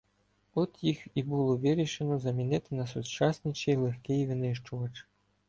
[0.53, 5.07] От їх і було вирішено замінити на сучасніший легкий винищувач.